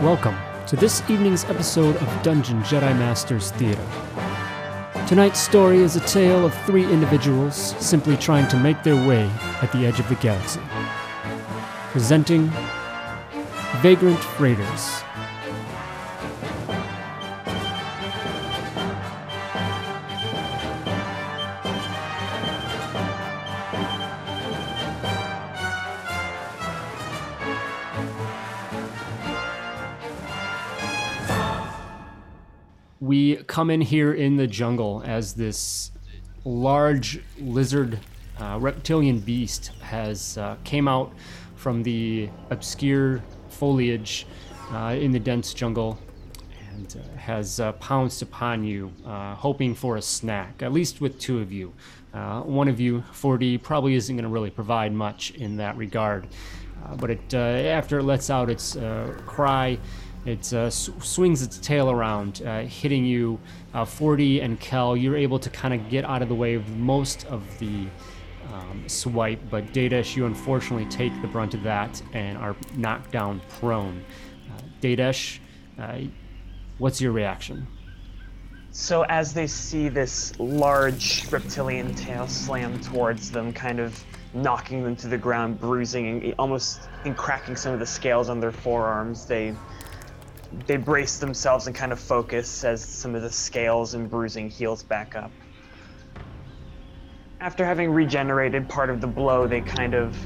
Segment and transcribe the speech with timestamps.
[0.00, 0.36] Welcome
[0.66, 3.86] to this evening's episode of Dungeon Jedi Masters Theater.
[5.06, 9.70] Tonight's story is a tale of three individuals simply trying to make their way at
[9.72, 10.62] the edge of the galaxy.
[11.90, 12.50] Presenting
[13.82, 15.02] Vagrant Raiders.
[33.60, 35.92] Come in here in the jungle as this
[36.46, 37.98] large lizard
[38.38, 41.12] uh, reptilian beast has uh, came out
[41.56, 44.26] from the obscure foliage
[44.72, 45.98] uh, in the dense jungle
[46.70, 50.62] and uh, has uh, pounced upon you, uh, hoping for a snack.
[50.62, 51.74] At least with two of you.
[52.14, 56.28] one of you, 4D, probably isn't going to really provide much in that regard.
[56.96, 58.74] but it, after it lets out its
[59.26, 59.78] cry,
[60.26, 63.38] it uh, swings its tail around, uh, hitting you.
[63.72, 66.68] Uh, 4D and Kel, you're able to kind of get out of the way of
[66.76, 67.86] most of the
[68.52, 73.40] um, swipe, but Dadesh, you unfortunately take the brunt of that and are knocked down
[73.48, 74.04] prone.
[74.50, 75.38] Uh, Dadesh,
[75.78, 76.00] uh,
[76.78, 77.66] what's your reaction?
[78.72, 84.94] So, as they see this large reptilian tail slam towards them, kind of knocking them
[84.96, 89.26] to the ground, bruising and almost and cracking some of the scales on their forearms,
[89.26, 89.54] they
[90.66, 94.82] they brace themselves and kind of focus as some of the scales and bruising heals
[94.82, 95.30] back up.
[97.40, 100.16] After having regenerated part of the blow, they kind of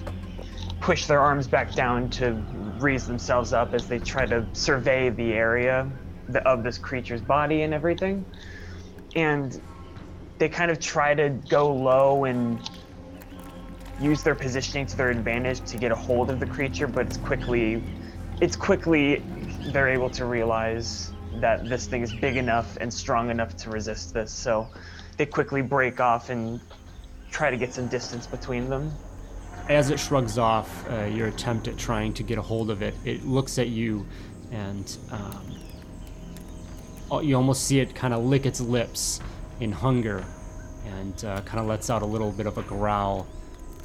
[0.81, 2.33] push their arms back down to
[2.79, 5.91] raise themselves up as they try to survey the area
[6.45, 8.25] of this creature's body and everything.
[9.15, 9.61] And
[10.39, 12.59] they kind of try to go low and
[14.01, 17.17] use their positioning to their advantage to get a hold of the creature, but it's
[17.19, 17.83] quickly
[18.41, 19.23] it's quickly
[19.67, 24.15] they're able to realize that this thing is big enough and strong enough to resist
[24.15, 24.33] this.
[24.33, 24.69] So
[25.17, 26.61] they quickly break off and
[27.31, 28.93] try to get some distance between them.
[29.69, 32.95] As it shrugs off uh, your attempt at trying to get a hold of it,
[33.05, 34.07] it looks at you
[34.53, 35.61] and um,
[37.23, 39.21] you almost see it kind of lick its lips
[39.61, 40.25] in hunger
[40.87, 43.27] and uh, kind of lets out a little bit of a growl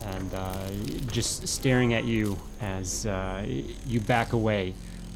[0.01, 0.69] and uh,
[1.12, 3.45] just staring at you as uh,
[3.88, 4.73] you back away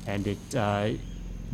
[0.08, 0.91] and it uh,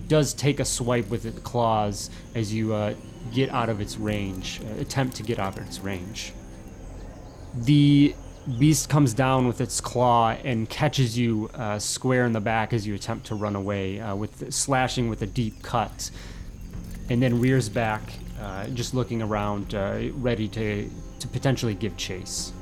[0.07, 2.93] does take a swipe with its claws as you uh,
[3.33, 6.33] get out of its range, uh, attempt to get out of its range.
[7.55, 8.15] The
[8.57, 12.87] beast comes down with its claw and catches you uh, square in the back as
[12.87, 16.09] you attempt to run away, uh, with slashing with a deep cut,
[17.09, 18.01] and then rears back,
[18.41, 19.73] uh, just looking around,
[20.23, 20.89] ready to
[21.19, 22.53] to potentially give chase.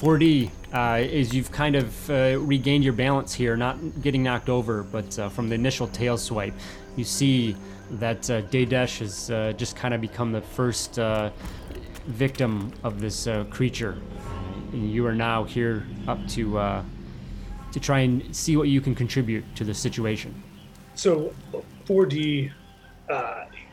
[0.00, 4.82] 4D, uh, is you've kind of uh, regained your balance here, not getting knocked over,
[4.82, 6.54] but uh, from the initial tail swipe,
[6.96, 7.54] you see
[7.92, 11.30] that uh, Dadesh has uh, just kind of become the first uh,
[12.06, 13.98] victim of this uh, creature.
[14.72, 16.82] And you are now here up to
[17.72, 20.34] to try and see what you can contribute to the situation.
[20.96, 21.32] So,
[21.86, 22.50] 4D,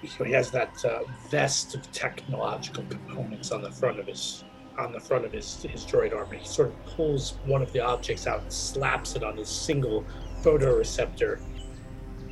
[0.01, 4.43] he has that vest of technological components on the front of his
[4.77, 6.35] on the front of his, his droid armor.
[6.35, 10.05] He sort of pulls one of the objects out and slaps it on his single
[10.41, 11.39] photoreceptor.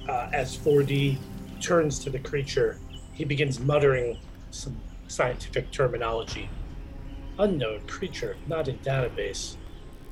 [0.08, 1.18] Uh, as 4D
[1.60, 2.80] turns to the creature,
[3.14, 4.18] he begins muttering
[4.52, 6.50] some scientific terminology.
[7.40, 9.58] Unknown creature, not in database.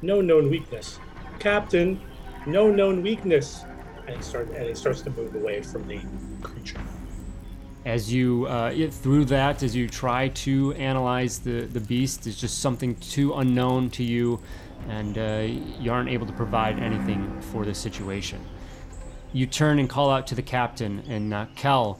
[0.01, 1.00] No known weakness.
[1.39, 2.01] Captain,
[2.45, 3.65] no known weakness.
[4.07, 6.01] And he, start, and he starts to move away from the
[6.41, 6.81] creature
[7.85, 12.59] as you uh, through that as you try to analyze the the beast is just
[12.59, 14.39] something too unknown to you
[14.89, 15.45] and uh,
[15.79, 18.44] you aren't able to provide anything for the situation.
[19.31, 21.95] You turn and call out to the captain and uh,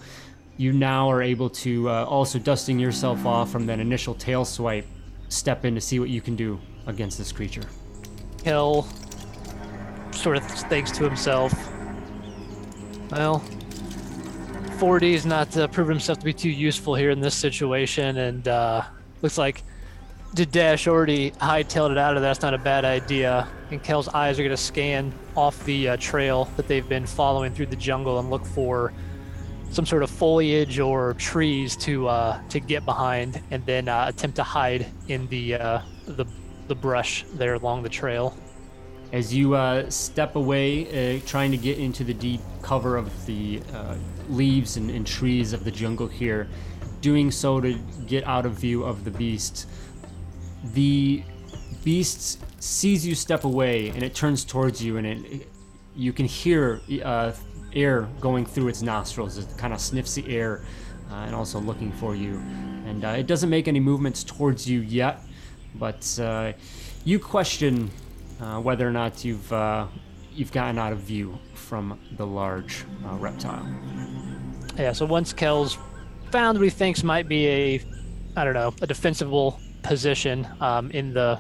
[0.58, 4.86] you now are able to uh, also dusting yourself off from that initial tail swipe
[5.30, 7.64] step in to see what you can do against this creature.
[8.44, 8.88] Kel
[10.12, 11.54] sort of thinks to himself
[13.10, 13.44] well
[14.74, 18.48] 4D has not uh, proven himself to be too useful here in this situation, and
[18.48, 18.84] uh,
[19.22, 19.64] looks like
[20.36, 23.48] Dadesh already hightailed it out of That's not a bad idea.
[23.70, 27.54] And Kel's eyes are going to scan off the uh, trail that they've been following
[27.54, 28.94] through the jungle and look for
[29.70, 34.36] some sort of foliage or trees to uh, to get behind, and then uh, attempt
[34.38, 36.26] to hide in the uh, the
[36.68, 38.36] the brush there along the trail.
[39.14, 43.62] As you uh, step away, uh, trying to get into the deep cover of the
[43.72, 43.94] uh,
[44.28, 46.48] leaves and, and, trees of the jungle here,
[47.00, 47.76] doing so to
[48.08, 49.68] get out of view of the beast,
[50.74, 51.24] the
[51.84, 55.48] beast sees you step away and it turns towards you and it,
[55.96, 57.34] you can hear uh,
[57.76, 59.38] air going through its nostrils.
[59.38, 60.66] It kind of sniffs the air
[61.12, 62.42] uh, and also looking for you.
[62.88, 65.22] And uh, it doesn't make any movements towards you yet,
[65.76, 66.20] but
[67.06, 67.92] you question
[68.42, 69.88] uh, whether or not you've uh,
[70.36, 73.66] you've gotten out of view from the large uh, reptile.
[74.78, 75.78] Yeah, so once Kel's
[76.32, 77.82] found what he thinks might be a,
[78.36, 81.40] I don't know, a defensible position um, in the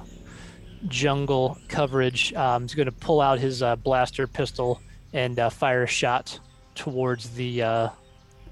[0.88, 4.81] jungle coverage, um, he's going to pull out his uh, blaster pistol
[5.13, 6.40] and uh, fire a shot
[6.75, 7.90] towards the uh,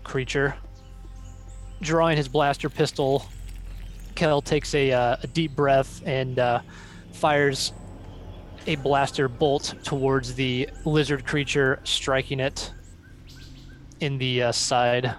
[0.03, 0.55] creature.
[1.81, 3.25] Drawing his blaster pistol,
[4.15, 6.39] Kel takes a, a deep breath and
[7.11, 7.73] fires
[8.67, 12.71] a blaster bolt towards the lizard creature, striking it
[13.99, 15.13] in the uh, side.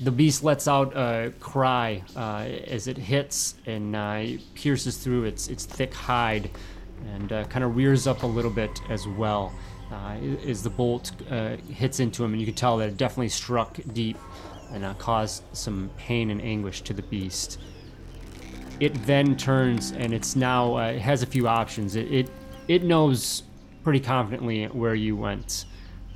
[0.00, 4.24] The beast lets out a cry uh, as it hits and uh,
[4.54, 6.50] pierces through its its thick hide,
[7.14, 9.52] and uh, kind of rears up a little bit as well.
[9.92, 10.16] Uh,
[10.46, 13.78] as the bolt uh, hits into him, and you can tell that it definitely struck
[13.92, 14.18] deep
[14.72, 17.60] and caused some pain and anguish to the beast.
[18.80, 21.96] It then turns, and it's now uh, it has a few options.
[21.96, 22.30] It, it
[22.66, 23.44] it knows
[23.82, 25.66] pretty confidently where you went,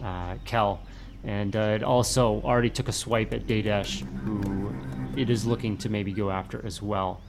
[0.03, 0.81] uh, Kel,
[1.25, 4.75] and uh, it also already took a swipe at Daydash, who
[5.21, 7.21] it is looking to maybe go after as well.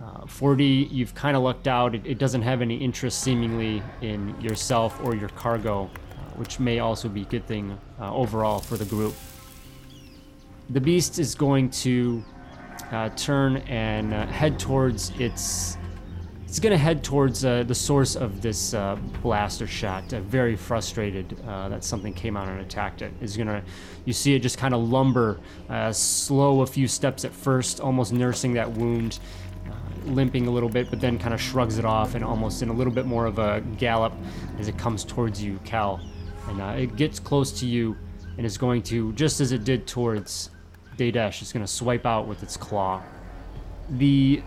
[0.00, 1.94] Uh, 4D, you've kind of lucked out.
[1.94, 6.78] It, it doesn't have any interest seemingly in yourself or your cargo, uh, which may
[6.78, 9.14] also be a good thing uh, overall for the group.
[10.70, 12.24] The beast is going to
[12.90, 15.76] uh, turn and uh, head towards its.
[16.46, 20.12] It's to head towards uh, the source of this uh, blaster shot.
[20.12, 23.12] Uh, very frustrated uh, that something came out and attacked it.
[23.20, 23.62] Is to,
[24.04, 25.38] you see it just kind of lumber,
[25.92, 29.20] slow a few steps at first, almost nursing that wound,
[30.06, 32.72] limping a little bit, but then kind of shrugs it off and almost in a
[32.72, 34.12] little bit more of a gallop
[34.58, 36.00] as it comes towards you, Cal.
[36.48, 37.96] And it gets close to you
[38.38, 40.50] and is going to, just as it did towards
[41.00, 43.02] It's going to swipe out with its claw.
[43.88, 44.42] The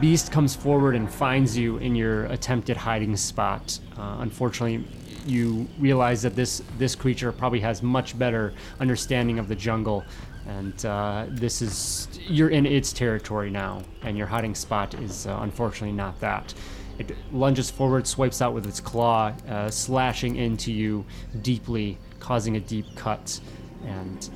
[0.00, 3.78] beast comes forward and finds you in your attempted hiding spot.
[3.98, 4.84] Uh, unfortunately,
[5.26, 10.04] you realize that this this creature probably has much better understanding of the jungle,
[10.46, 15.38] and uh, this is you're in its territory now, and your hiding spot is uh,
[15.42, 16.54] unfortunately not that.
[16.98, 21.04] It lunges forward, swipes out with its claw, uh, slashing into you
[21.42, 23.40] deeply, causing a deep cut,
[23.84, 24.30] and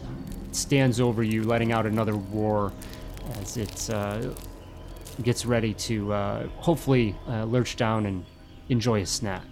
[0.53, 2.73] stands over you, letting out another roar
[3.41, 4.31] as it uh,
[5.23, 8.25] gets ready to uh, hopefully uh, lurch down and
[8.69, 9.45] enjoy a snack.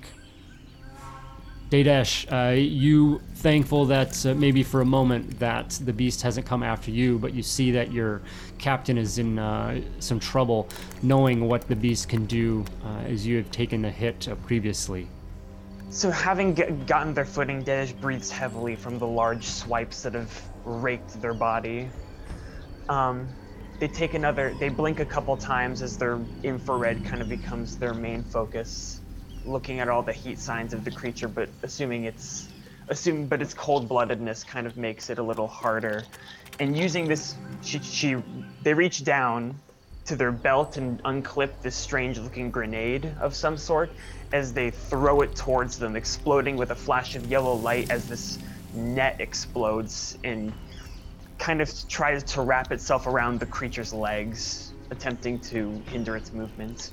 [1.70, 6.62] Daydash, uh, you thankful that uh, maybe for a moment that the beast hasn't come
[6.62, 8.22] after you, but you see that your
[8.56, 10.66] captain is in uh, some trouble,
[11.02, 12.64] knowing what the beast can do
[13.04, 15.08] as you have taken a hit previously.
[15.90, 16.54] So, having
[16.86, 21.88] gotten their footing, Desh breathes heavily from the large swipes that have raked their body.
[22.88, 23.28] Um,
[23.80, 27.94] they take another, they blink a couple times as their infrared kind of becomes their
[27.94, 29.00] main focus,
[29.46, 32.48] looking at all the heat signs of the creature, but assuming it's,
[32.88, 36.04] assuming, but its cold-bloodedness kind of makes it a little harder.
[36.60, 38.16] And using this, she, she,
[38.62, 39.54] they reach down
[40.06, 43.90] to their belt and unclip this strange-looking grenade of some sort
[44.32, 48.38] as they throw it towards them, exploding with a flash of yellow light as this
[48.74, 50.52] net explodes and
[51.38, 56.90] kind of tries to wrap itself around the creature's legs, attempting to hinder its movement.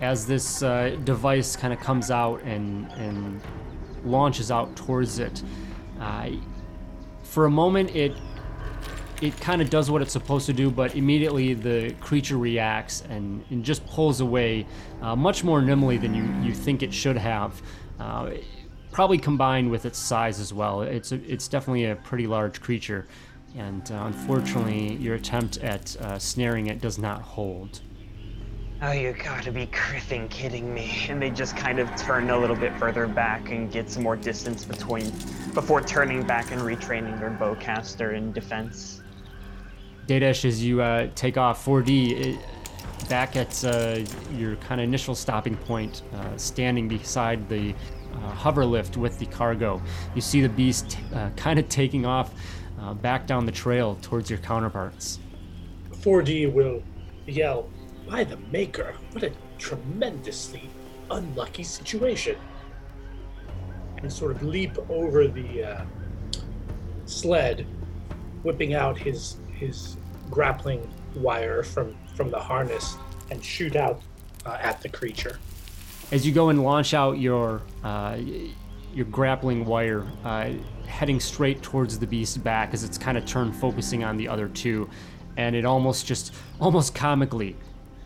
[0.00, 3.40] As this uh, device kind of comes out and, and
[4.04, 5.42] launches out towards it,
[6.00, 6.30] uh,
[7.22, 8.12] for a moment it
[9.22, 13.44] it kind of does what it's supposed to do, but immediately the creature reacts and,
[13.50, 14.66] and just pulls away
[15.02, 17.62] uh, much more nimbly than you, you think it should have.
[17.98, 18.30] Uh,
[18.90, 20.82] probably combined with its size as well.
[20.82, 23.06] It's a, it's definitely a pretty large creature,
[23.56, 27.80] and uh, unfortunately, your attempt at uh, snaring it does not hold.
[28.82, 31.06] Oh, you gotta be kriffing kidding me.
[31.08, 34.16] And they just kind of turn a little bit further back and get some more
[34.16, 35.10] distance between
[35.54, 39.00] before turning back and retraining their bowcaster in defense.
[40.06, 42.38] Daydash, as you uh, take off 4D, it,
[43.08, 44.00] back at uh,
[44.36, 47.74] your kind of initial stopping point, uh, standing beside the
[48.14, 49.80] uh, hover lift with the cargo,
[50.14, 52.32] you see the beast uh, kind of taking off
[52.80, 55.18] uh, back down the trail towards your counterparts.
[55.90, 56.82] 4D will
[57.26, 57.70] yell,
[58.08, 60.68] By the Maker, what a tremendously
[61.10, 62.36] unlucky situation.
[63.98, 65.86] And sort of leap over the
[67.06, 67.66] sled,
[68.42, 69.96] whipping out his his
[70.30, 72.96] grappling wire from, from the harness
[73.30, 74.00] and shoot out
[74.46, 75.38] uh, at the creature.
[76.12, 78.18] As you go and launch out your uh,
[78.94, 80.50] your grappling wire, uh,
[80.86, 84.48] heading straight towards the beast's back as it's kind of turned, focusing on the other
[84.48, 84.88] two,
[85.36, 87.56] and it almost just, almost comically,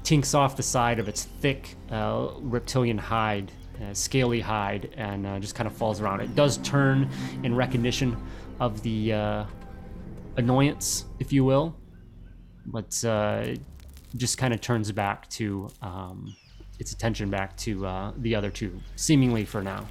[0.02, 5.38] tinks off the side of its thick uh, reptilian hide, uh, scaly hide, and uh,
[5.38, 6.22] just kind of falls around.
[6.22, 7.10] It does turn
[7.42, 8.16] in recognition
[8.58, 9.12] of the
[10.38, 11.76] annoyance, if you will,
[12.64, 13.54] but uh,
[14.16, 16.34] just kind of turns back to um,
[16.78, 19.86] its attention back to uh, the other two, seemingly for now.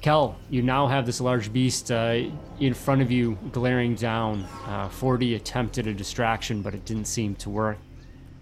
[0.00, 2.22] Kel, you now have this large beast uh,
[2.60, 4.44] in front of you, glaring down.
[4.64, 7.78] Uh, 4D attempted a distraction, but it didn't seem to work.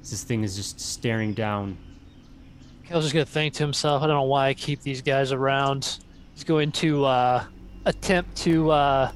[0.00, 1.78] This thing is just staring down.
[2.85, 6.00] Kel's just gonna think to himself, I don't know why I keep these guys around.
[6.35, 7.44] He's going to uh,
[7.87, 9.12] attempt to uh,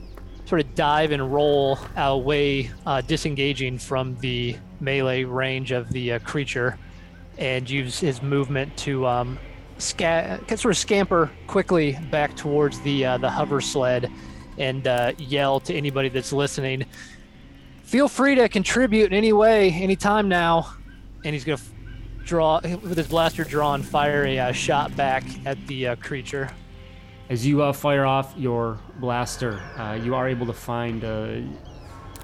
[0.48, 6.18] sort of dive and roll away, uh, disengaging from the melee range of the uh,
[6.20, 6.78] creature,
[7.36, 9.38] and use his movement to um,
[9.76, 14.10] sca- sort of scamper quickly back towards the uh, the hover sled,
[14.56, 16.86] and uh, yell to anybody that's listening.
[17.82, 20.74] Feel free to contribute in any way, anytime now.
[21.24, 21.72] And he's gonna f-
[22.24, 26.50] draw with his blaster drawn, fire a uh, shot back at the uh, creature.
[27.30, 31.46] As you uh, fire off your blaster, uh, you are able to find a,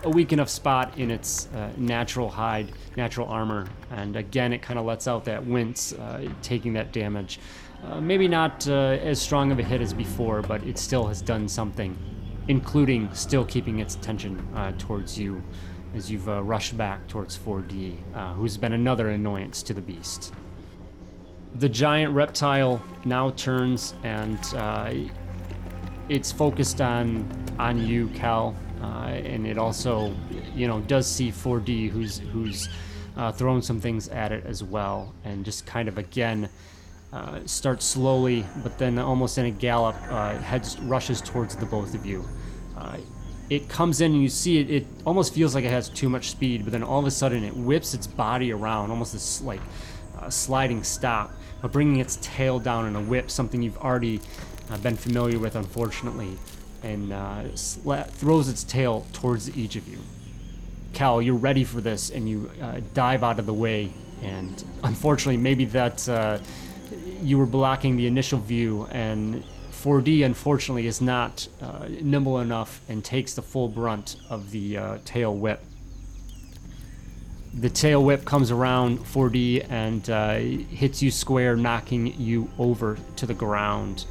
[0.02, 4.78] a weak enough spot in its uh, natural hide, natural armor, and again, it kind
[4.78, 7.38] of lets out that wince, uh, taking that damage.
[7.84, 11.20] Uh, maybe not uh, as strong of a hit as before, but it still has
[11.20, 11.94] done something,
[12.49, 14.42] including still keeping its attention
[14.78, 15.42] towards you
[15.94, 20.32] as you've rushed back towards 4D, uh, who's been another annoyance to the beast.
[21.56, 24.92] The giant reptile now turns and uh,
[26.08, 27.28] it's focused on
[27.61, 30.12] on you, Cal, uh, and it also,
[30.54, 32.68] you know, does see 4D, who's who's
[33.16, 36.49] uh, thrown some things at it as well, and just kind of again
[37.12, 41.94] uh, starts slowly, but then almost in a gallop, uh, heads rushes towards the both
[41.94, 42.25] of you.
[42.76, 42.96] Uh,
[43.49, 44.70] it comes in and you see it.
[44.70, 47.44] It almost feels like it has too much speed, but then all of a sudden
[47.44, 49.61] it whips its body around, almost this like
[50.30, 51.30] sliding stop,
[51.64, 54.21] but bringing its tail down in a whip, something you've already
[54.68, 56.37] uh, been familiar with, unfortunately,
[56.83, 59.97] and uh, throws its tail towards each of you.
[60.92, 63.90] Cal, you're ready for this, and you uh, dive out of the way.
[64.21, 66.38] And unfortunately, maybe that uh,
[67.23, 73.02] you were blocking the initial view, and 4D unfortunately is not uh, nimble enough and
[73.02, 75.62] takes the full brunt of the uh, tail whip.
[77.61, 83.26] The tail whip comes around 4D and uh, hits you square, knocking you over to
[83.26, 84.06] the ground.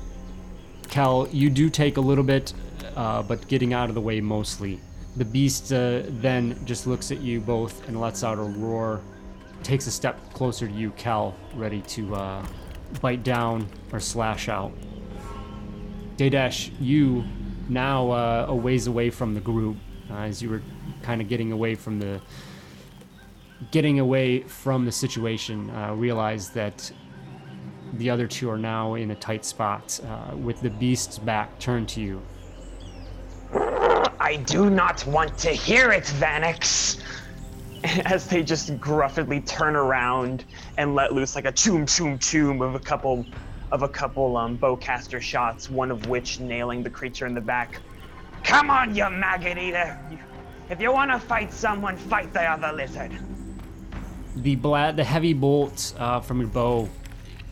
[0.90, 2.54] Cal, you do take a little bit,
[2.96, 4.80] uh, but getting out of the way mostly.
[5.18, 9.02] The beast uh, then just looks at you both and lets out a roar.
[9.62, 12.46] Takes a step closer to you, Cal, ready to uh,
[13.02, 14.72] bite down or slash out.
[16.16, 17.26] Daydash, you
[17.68, 19.76] now uh, a ways away from the group,
[20.10, 20.62] uh, as you were
[21.02, 22.22] kind of getting away from the
[23.72, 26.92] getting away from the situation, uh, realize that
[27.94, 31.88] the other two are now in a tight spot, uh, with the beast's back turned
[31.90, 32.22] to you.
[34.20, 37.00] I do not want to hear it, Vanix.
[38.06, 40.46] As they just gruffly turn around
[40.78, 43.26] and let loose like a choom choom choom of a couple
[43.74, 47.82] of a couple um, bowcaster shots, one of which nailing the creature in the back.
[48.44, 50.00] Come on, you maggot eater!
[50.70, 53.12] If you want to fight someone, fight the other lizard.
[54.36, 56.90] The bla- the heavy bolt uh, from your bow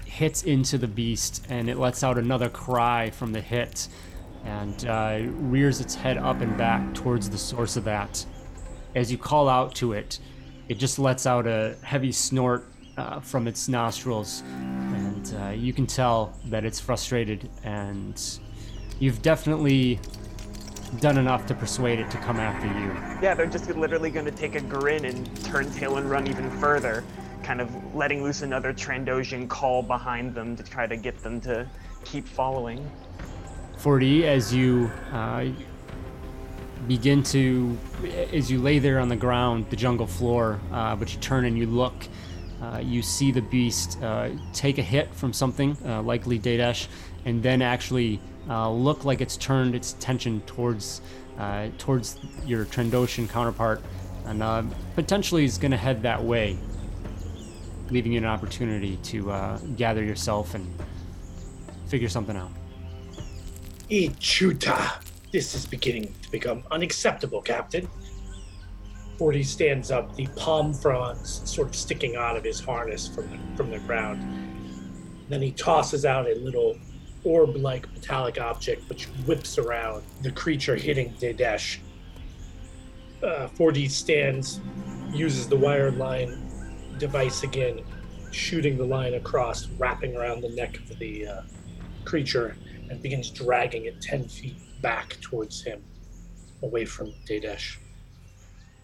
[0.06, 3.88] hits into the beast, and it lets out another cry from the hit,
[4.46, 8.26] and uh, rears its head up and back towards the source of that.
[8.96, 10.20] As you call out to it,
[10.68, 12.66] it just lets out a heavy snort
[12.98, 18.40] uh, from its nostrils, and uh, you can tell that it's frustrated, and
[19.00, 20.00] you've definitely
[21.00, 22.92] done enough to persuade it to come after you.
[23.22, 26.50] Yeah, they're just literally going to take a grin and turn tail and run even
[26.60, 27.04] further,
[27.44, 31.68] kind of letting loose another Trandoshan call behind them to try to get them to
[32.04, 32.90] keep following.
[33.78, 35.46] 4D as you uh,
[36.88, 37.78] begin to
[38.34, 41.58] as you lay there on the ground the jungle floor uh, but you turn and
[41.58, 41.94] you look
[42.62, 46.88] uh, you see the beast uh, take a hit from something uh, likely Dadesh
[47.26, 48.20] and then actually
[48.52, 51.02] uh, look like it's turned its attention towards
[51.40, 53.82] uh, towards your Trandoshan counterpart
[54.26, 56.58] and uh, potentially is going to head that way
[57.90, 60.68] leaving you an opportunity to uh, gather yourself and
[61.88, 62.52] figure something out
[63.90, 65.02] Ichuta!
[65.32, 67.90] This is beginning to become unacceptable, Captain.
[69.18, 73.38] 4D stands up, the palm fronds sort of sticking out of his harness from the,
[73.58, 74.24] from the ground.
[75.30, 76.78] Then he tosses out a little
[77.24, 81.78] orb-like metallic object which whips around the creature hitting Dadesh.
[83.24, 84.60] Uh, 4D stands,
[85.14, 86.50] uses the wire line
[86.98, 87.82] device again,
[88.32, 91.42] shooting the line across, wrapping around the neck of the uh,
[92.06, 92.56] creature,
[92.90, 95.84] and begins dragging it 10 feet back towards him,
[96.64, 97.78] away from Dadesh.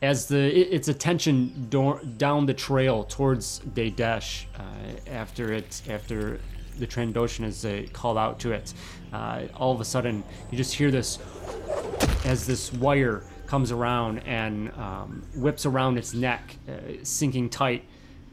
[0.01, 4.63] as the it, its attention do- down the trail towards Dadesh uh,
[5.07, 6.39] after it after
[6.77, 8.73] the Trandoshan is uh, called out to it,
[9.13, 11.19] uh, all of a sudden you just hear this
[12.25, 17.83] as this wire comes around and um, whips around its neck, uh, sinking tight,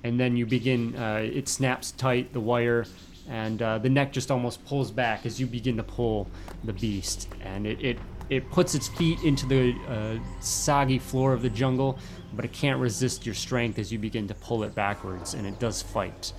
[0.03, 0.95] and then you begin.
[0.97, 2.85] Uh, it snaps tight the wire.
[3.27, 6.29] And uh, the neck just almost pulls back as you begin to pull
[6.63, 7.99] the beast, and it, it
[8.31, 11.99] it puts its feet into the uh, soggy floor of the jungle,
[12.35, 15.59] but it can't resist your strength as you begin to pull it backwards, and it
[15.59, 16.33] does fight.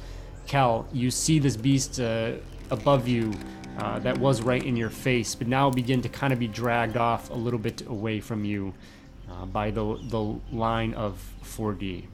[0.48, 2.34] Cal, you see this beast uh,
[2.70, 3.34] above you
[3.78, 6.98] uh, that was right in your face, but now begin to kind of be dragged
[6.98, 8.74] off a little bit away from you
[9.30, 12.06] uh, by the, the line of 4D.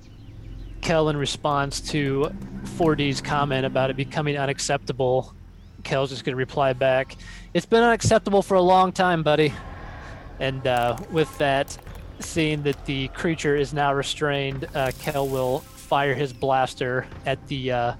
[0.81, 2.33] Kel, in response to
[2.63, 5.35] 4D's comment about it becoming unacceptable,
[5.83, 7.17] Kel's just going to reply back,
[7.53, 9.53] It's been unacceptable for a long time, buddy.
[10.39, 11.77] And uh, with that,
[12.19, 17.71] seeing that the creature is now restrained, uh, Kel will fire his blaster at the,
[17.71, 17.93] uh,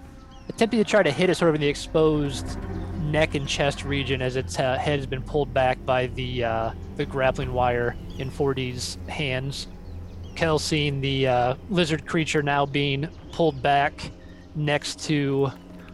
[0.52, 2.58] attempting to try to hit it sort of in the exposed
[3.00, 6.72] neck and chest region as its uh, head has been pulled back by the, uh,
[6.98, 9.68] the grappling wire in 4D's hands.
[10.36, 14.12] Kel seeing the uh, lizard creature now being pulled back
[14.56, 15.52] next to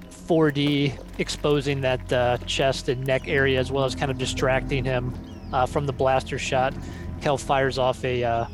[0.09, 5.13] 4D, exposing that uh, chest and neck area as well as kind of distracting him
[5.53, 6.73] uh, from the blaster shot.
[7.21, 8.45] Kel fires off a uh,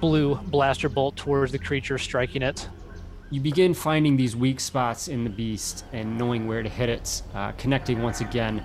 [0.00, 2.68] blue blaster bolt towards the creature, striking it.
[3.30, 7.20] You begin finding these weak spots in the beast and knowing where to hit it,
[7.34, 8.62] uh, connecting once again.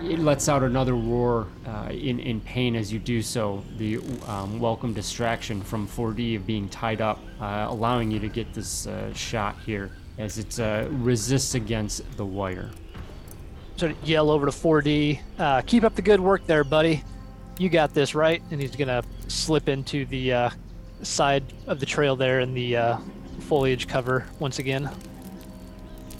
[0.00, 4.58] It lets out another roar uh, in, in pain as you do so, the um,
[4.58, 9.12] welcome distraction from 4D of being tied up, uh, allowing you to get this uh,
[9.12, 12.70] shot here as it uh, resists against the wire.
[13.76, 17.04] So yell over to 4D, uh, keep up the good work there, buddy.
[17.58, 18.42] You got this, right?
[18.50, 20.50] And he's gonna slip into the
[21.02, 22.98] side of the trail there in the
[23.40, 24.90] foliage cover once again.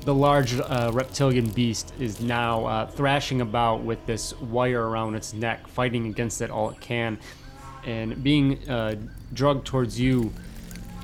[0.05, 5.33] The large uh, reptilian beast is now uh, thrashing about with this wire around its
[5.33, 7.19] neck, fighting against it all it can,
[7.85, 8.97] and being uh,
[9.33, 10.33] drugged towards you,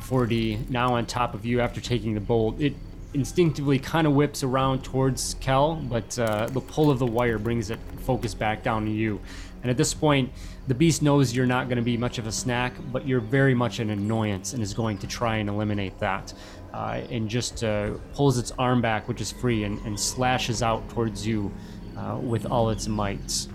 [0.01, 2.61] 4D, now on top of you after taking the bolt.
[2.61, 2.75] It
[3.15, 7.71] instinctively kind of whips around towards Kel, but uh, the pull of the wire brings
[7.71, 9.21] it focus back down to you.
[9.63, 10.31] And at this point,
[10.69, 13.55] the beast knows you're not going to be much of a snack, but you're very
[13.55, 16.33] much an annoyance and is going to try and eliminate that.
[16.73, 20.87] Uh, and just uh, pulls its arm back, which is free, and, and slashes out
[20.91, 21.51] towards you
[21.97, 23.49] uh, with all its might.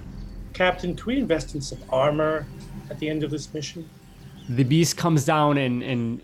[0.54, 2.46] Captain, can we invest in some armor
[2.90, 3.88] at the end of this mission?
[4.50, 6.22] The beast comes down and, and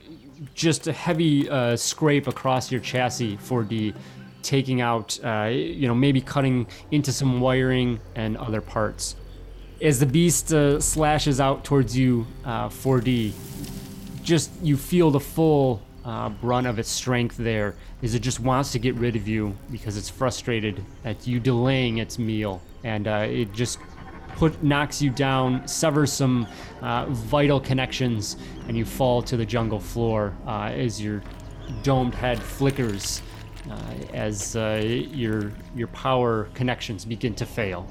[0.54, 3.94] just a heavy uh, scrape across your chassis 4D,
[4.42, 9.16] taking out, uh, you know, maybe cutting into some wiring and other parts.
[9.82, 13.34] As the beast uh, slashes out towards you, uh, 4D,
[14.24, 18.72] just you feel the full uh, brunt of its strength there, as it just wants
[18.72, 23.26] to get rid of you because it's frustrated at you delaying its meal, and uh,
[23.28, 23.80] it just
[24.36, 26.48] put knocks you down, severs some
[26.82, 28.38] uh, vital connections,
[28.68, 31.22] and you fall to the jungle floor uh, as your
[31.84, 33.22] domed head flickers
[33.70, 37.88] uh, as uh, your your power connections begin to fail.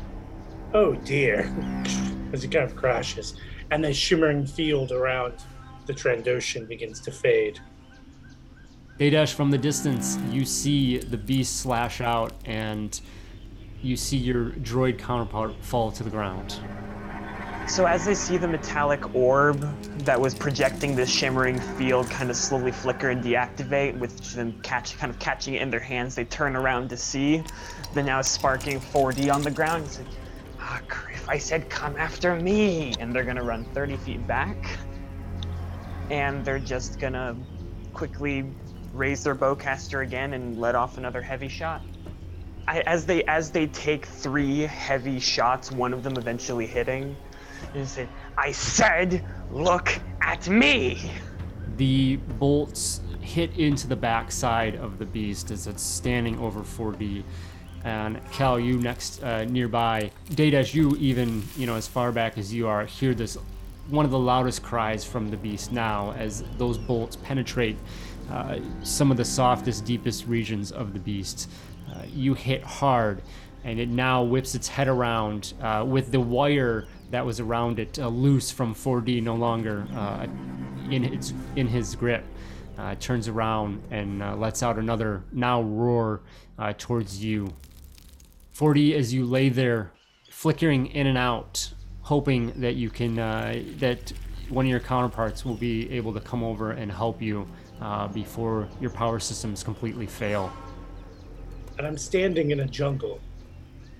[0.74, 1.52] Oh dear.
[2.32, 3.34] As it kind of crashes.
[3.70, 5.34] And the shimmering field around
[5.86, 7.60] the Trandoshan begins to fade.
[8.98, 13.00] Dadesh, from the distance, you see the beast slash out, and
[13.82, 16.58] you see your droid counterpart fall to the ground.
[17.68, 19.60] So as they see the metallic orb
[19.98, 24.96] that was projecting this shimmering field kind of slowly flicker and deactivate, with them catch
[24.96, 27.44] kind of catching it in their hands, they turn around to see
[27.92, 29.84] the now sparking 4D on the ground.
[29.84, 30.08] It's like,
[30.58, 34.56] ah, Kriff, I said come after me, and they're gonna run 30 feet back,
[36.10, 37.36] and they're just gonna
[37.92, 38.50] quickly
[38.94, 41.82] raise their bowcaster again and let off another heavy shot.
[42.68, 47.16] As they as they take three heavy shots, one of them eventually hitting,
[47.74, 51.10] and say, "I said, look at me."
[51.76, 57.22] The bolts hit into the backside of the beast as it's standing over 4D.
[57.84, 62.52] And Cal, you next uh, nearby, Dadesh, you even, you know, as far back as
[62.52, 63.38] you are, hear this
[63.88, 67.76] one of the loudest cries from the beast now as those bolts penetrate
[68.30, 71.48] uh, some of the softest, deepest regions of the beast.
[71.92, 73.22] Uh, you hit hard,
[73.64, 77.98] and it now whips its head around uh, with the wire that was around it
[77.98, 80.26] uh, loose from 4D no longer uh,
[80.90, 82.24] in its in his grip.
[83.00, 86.20] Turns around and lets out another now roar
[86.78, 87.52] towards you.
[88.54, 89.90] 4D, as you lay there,
[90.30, 91.72] flickering in and out,
[92.02, 94.12] hoping that you can that
[94.48, 97.48] one of your counterparts will be able to come over and help you
[97.80, 100.52] uh, before your power systems completely fail.
[101.78, 103.20] And I'm standing in a jungle,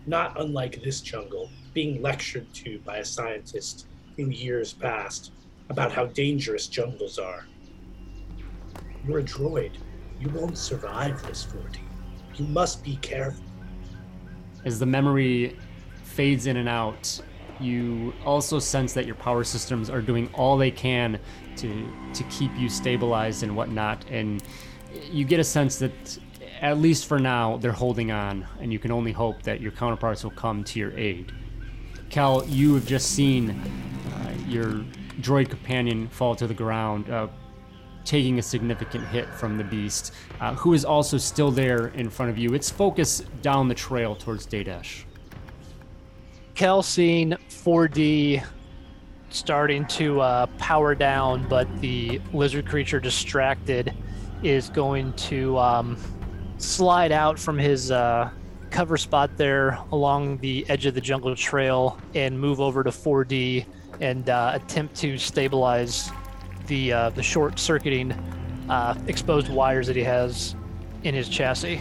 [0.06, 3.86] not unlike this jungle, being lectured to by a scientist
[4.16, 5.32] in years past
[5.70, 7.46] about how dangerous jungles are.
[9.06, 9.76] You're a droid.
[10.20, 11.78] You won't survive this 4D.
[12.34, 13.44] You must be careful.
[14.64, 15.56] As the memory
[16.02, 17.20] fades in and out,
[17.60, 21.18] you also sense that your power systems are doing all they can
[21.56, 24.42] to to keep you stabilized and whatnot, and
[25.10, 26.18] you get a sense that
[26.60, 30.24] at least for now they're holding on, and you can only hope that your counterparts
[30.24, 31.32] will come to your aid.
[32.10, 34.84] Cal, you have just seen uh, your
[35.20, 37.28] droid companion fall to the ground, uh,
[38.04, 42.30] taking a significant hit from the beast, uh, who is also still there in front
[42.30, 42.54] of you.
[42.54, 45.04] Its focus down the trail towards Dadesh.
[46.54, 48.42] Kel seeing 4D
[49.30, 53.94] starting to uh, power down, but the lizard creature distracted
[54.42, 55.96] is going to um,
[56.58, 58.30] slide out from his uh,
[58.70, 63.64] cover spot there along the edge of the jungle trail and move over to 4D
[64.00, 66.10] and uh, attempt to stabilize
[66.66, 68.12] the uh, the short circuiting
[68.68, 70.54] uh, exposed wires that he has
[71.04, 71.80] in his chassis.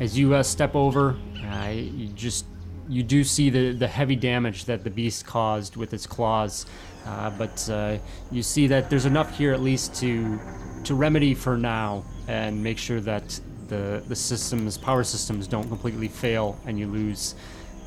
[0.00, 2.46] As you uh, step over, uh, you just
[2.88, 6.66] you do see the, the heavy damage that the beast caused with its claws,
[7.04, 10.40] but you see that there's enough here at least to
[10.84, 13.40] to remedy for now and make sure that
[13.72, 17.34] the the systems power systems don't completely fail and you lose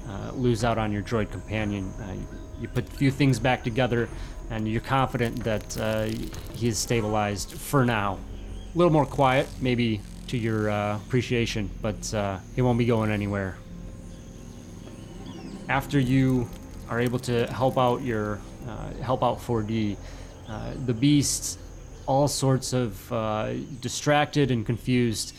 [0.09, 1.91] uh, lose out on your droid companion.
[2.01, 2.15] Uh,
[2.59, 4.07] you put a few things back together,
[4.49, 6.03] and you're confident that uh,
[6.53, 8.17] he is stabilized for now.
[8.73, 13.11] A little more quiet, maybe to your uh, appreciation, but uh, it won't be going
[13.11, 13.57] anywhere.
[15.69, 16.47] After you
[16.89, 19.97] are able to help out your uh, help out 4D,
[20.47, 21.59] uh, the beast,
[22.05, 22.91] all sorts of
[23.81, 25.35] distracted and confused,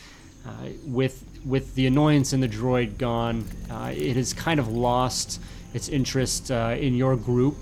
[0.47, 0.51] uh,
[0.85, 5.41] with with the annoyance in the droid gone, uh, it has kind of lost
[5.73, 7.55] its interest uh, in your group,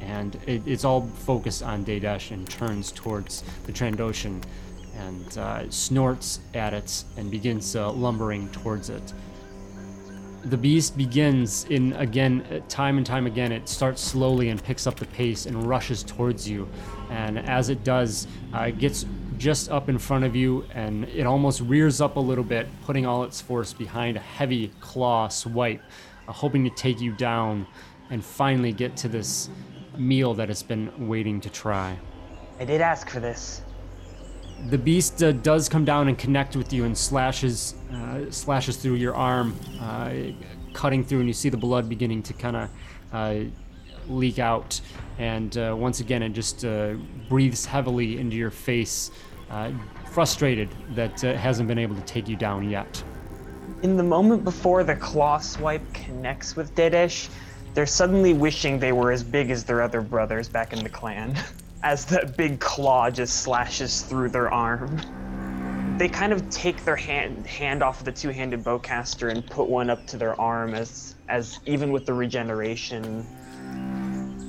[0.00, 4.42] and it, it's all focused on Daydash and turns towards the Trandoshan
[4.96, 9.12] and uh, snorts at it and begins uh, lumbering towards it.
[10.44, 13.50] The beast begins in again, time and time again.
[13.50, 16.68] It starts slowly and picks up the pace and rushes towards you.
[17.10, 19.06] And as it does, it gets
[19.38, 23.06] just up in front of you and it almost rears up a little bit, putting
[23.06, 25.82] all its force behind a heavy claw swipe,
[26.28, 27.66] uh, hoping to take you down
[28.10, 29.48] and finally get to this
[29.96, 31.98] meal that it's been waiting to try.
[32.58, 33.62] I did ask for this.
[34.68, 38.94] The beast uh, does come down and connect with you and slashes uh, slashes through
[38.94, 40.12] your arm, uh,
[40.72, 42.70] cutting through, and you see the blood beginning to kind of
[43.12, 43.34] uh,
[44.08, 44.80] leak out.
[45.18, 46.94] And uh, once again, it just uh,
[47.28, 49.10] breathes heavily into your face,
[49.50, 49.70] uh,
[50.10, 53.02] frustrated that it hasn't been able to take you down yet.
[53.82, 57.28] In the moment before the claw swipe connects with Dedesh,
[57.74, 61.36] they're suddenly wishing they were as big as their other brothers back in the clan,
[61.82, 65.00] as the big claw just slashes through their arm.
[65.98, 69.90] They kind of take their hand hand off of the two-handed bowcaster and put one
[69.90, 73.26] up to their arm as as even with the regeneration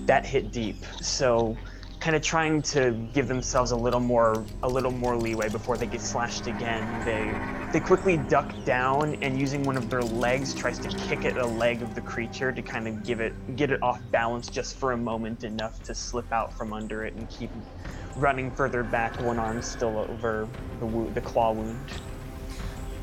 [0.06, 0.78] that hit deep.
[1.02, 1.58] So
[2.00, 5.88] kind of trying to give themselves a little more a little more leeway before they
[5.88, 6.84] get slashed again.
[7.04, 7.34] They
[7.74, 11.46] they quickly duck down and using one of their legs tries to kick at a
[11.46, 14.92] leg of the creature to kind of give it get it off balance just for
[14.92, 17.50] a moment enough to slip out from under it and keep
[18.16, 20.48] running further back, one arm still over
[20.80, 21.80] the wo- the claw wound.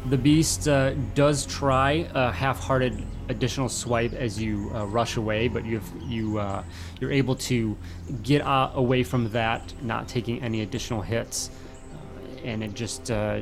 [0.06, 5.64] The beast uh, does try a half-hearted additional swipe as you uh, rush away, but
[5.64, 6.62] you've, you uh,
[7.00, 7.76] you're able to
[8.22, 13.40] get uh, away from that, not taking any additional hits, uh, and it just uh,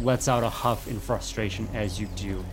[0.00, 2.44] lets out a huff in frustration as you do.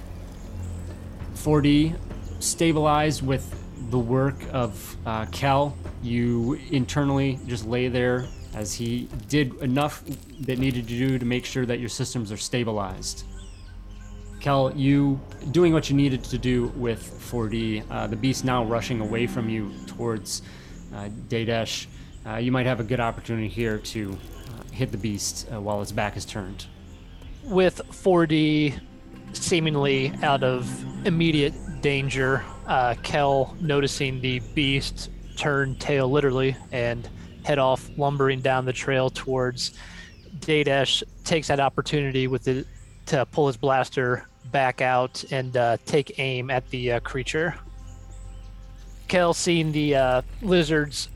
[1.36, 1.96] 4D
[2.40, 5.76] stabilized with the work of uh, Kel.
[6.02, 8.26] You internally just lay there
[8.56, 10.04] as he did enough
[10.42, 13.26] that needed to do to make sure that your systems are stabilized.
[14.46, 19.02] Kel, you doing what you needed to do with 4D, uh, the beast now rushing
[19.02, 20.44] away from you towards
[20.94, 21.88] uh, Dadesh.
[22.28, 25.82] Uh, you might have a good opportunity here to uh, hit the beast uh, while
[25.82, 26.68] its back is turned.
[27.46, 28.80] with 4D
[29.34, 30.70] seemingly out of
[31.08, 37.10] immediate danger, uh, Kel, noticing the beast turn tail literally and
[37.44, 39.74] head off, lumbering down the trail towards
[40.38, 42.68] Daydash, takes that opportunity with it
[43.08, 47.56] to pull his blaster back out and uh, take aim at the uh, creature.
[49.08, 51.10] Kel, seeing the uh, lizard's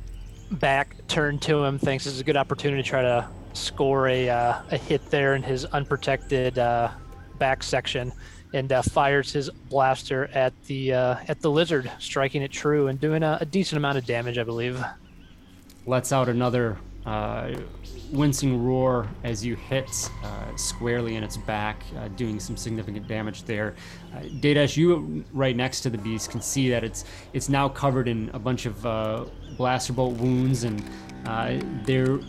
[0.51, 4.29] back turn to him, thinks this is a good opportunity to try to score a,
[4.29, 6.91] uh, a hit there in his unprotected uh,
[7.37, 8.11] back section
[8.53, 13.21] and uh, fires his blaster at the at the lizard, striking it true and doing
[13.21, 14.83] a, a decent amount of damage, I believe.
[15.85, 17.53] Lets out another uh,
[18.11, 23.43] wincing roar as you hit uh, squarely in its back, uh, doing some significant damage
[23.43, 23.75] there.
[24.13, 28.07] Uh, Daydash, you right next to the beast can see that it's it's now covered
[28.07, 29.25] in a bunch of uh,
[29.57, 30.83] blaster bolt wounds, and
[31.25, 32.19] uh, they're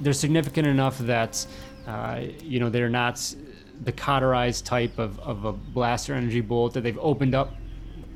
[0.00, 1.46] they're significant enough that
[1.86, 3.34] uh, you know they're not
[3.82, 7.54] the cauterized type of, of a blaster energy bolt that they've opened up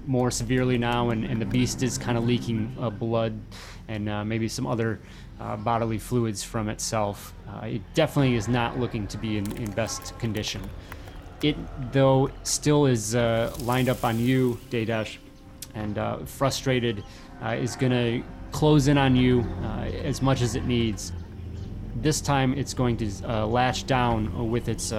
[0.07, 3.39] more severely now, and, and the beast is kind of leaking blood
[3.89, 5.01] and maybe some other
[5.41, 7.35] uh, bodily fluids from itself.
[7.49, 10.63] Uh, it definitely is not looking to be in, in best condition.
[11.43, 11.57] It,
[11.93, 15.19] though, still is uh, lined up on you, Daydash,
[15.75, 17.05] and uh, frustrated,
[17.45, 19.43] is going to close in on you
[20.03, 21.13] as much as it needs.
[21.95, 24.93] This time, it's going to latch down with its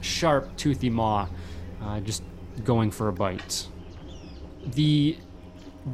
[0.00, 1.28] sharp, toothy maw,
[1.82, 2.22] uh, just
[2.64, 3.66] going for a bite.
[4.66, 5.16] The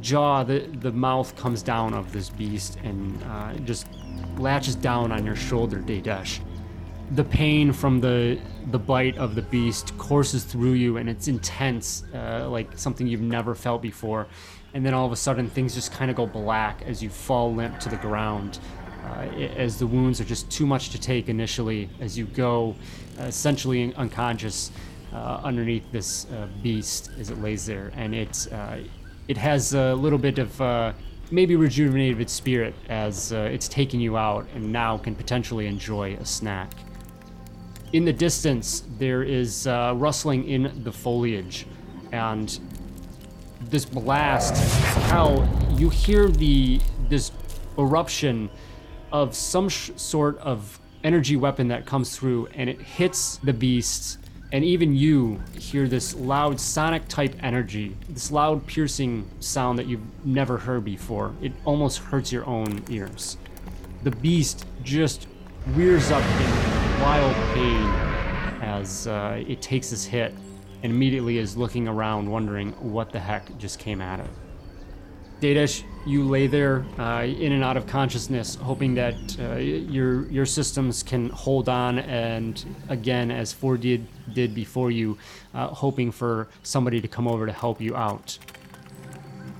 [0.01, 3.87] jaw, the, the mouth comes down of this beast and uh, just
[4.37, 6.39] latches down on your shoulder, Daydash.
[7.11, 8.39] The pain from the
[8.71, 13.21] the bite of the beast courses through you, and it's intense, uh, like something you've
[13.21, 14.27] never felt before.
[14.73, 17.53] And then all of a sudden, things just kind of go black as you fall
[17.53, 18.59] limp to the ground
[19.05, 22.75] uh, as the wounds are just too much to take initially as you go
[23.19, 24.71] uh, essentially unconscious
[25.13, 27.91] uh, underneath this uh, beast as it lays there.
[27.95, 28.47] And it's
[29.27, 30.93] it has a little bit of uh,
[31.31, 36.25] maybe rejuvenated its spirit as it's taken you out and now can potentially enjoy a
[36.25, 36.71] snack.
[37.93, 41.65] In the distance, there is rustling in the foliage,
[42.11, 42.59] and
[43.61, 44.55] this blast,
[45.09, 47.31] how you hear the this
[47.77, 48.49] eruption
[49.11, 54.17] of some sh- sort of energy weapon that comes through and it hits the beast
[54.55, 60.25] and even you hear this loud sonic type energy this loud piercing sound that you've
[60.25, 61.35] never heard before.
[61.41, 63.35] It almost hurts your own ears.
[64.03, 65.27] The beast just
[65.73, 67.85] rears up in wild pain
[68.61, 70.33] as uh, it takes this hit
[70.83, 74.29] and immediately is looking around wondering what the heck just came at it
[75.41, 80.45] Daydash, you lay there uh, in and out of consciousness, hoping that uh, your your
[80.45, 85.17] systems can hold on, and again, as 4 did did before you,
[85.53, 88.37] uh, hoping for somebody to come over to help you out.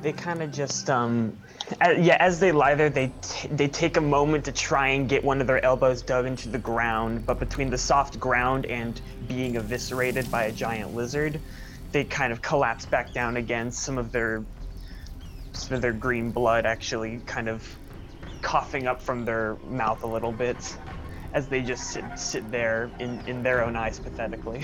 [0.02, 1.36] They kind of just, um,
[1.82, 5.24] yeah, as they lie there, they t- they take a moment to try and get
[5.24, 9.56] one of their elbows dug into the ground, but between the soft ground and being
[9.56, 11.40] eviscerated by a giant lizard,
[11.92, 13.72] they kind of collapse back down again.
[13.72, 14.44] Some of their
[15.56, 17.68] some of their green blood actually kind of
[18.42, 20.58] coughing up from their mouth a little bit
[21.34, 24.64] as they just sit, sit there in, in their own eyes pathetically.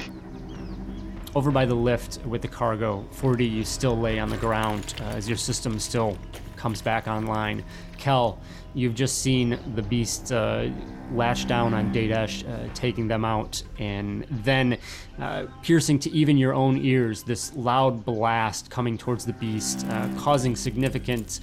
[1.34, 5.06] Over by the lift with the cargo, 4D, you still lay on the ground uh,
[5.06, 6.18] as your system still
[6.62, 7.64] comes back online.
[7.98, 8.40] Kel,
[8.76, 10.70] you've just seen the beast uh,
[11.12, 14.78] lash down on Daydash, uh, taking them out, and then
[15.20, 20.08] uh, piercing to even your own ears, this loud blast coming towards the beast, uh,
[20.20, 21.40] causing significant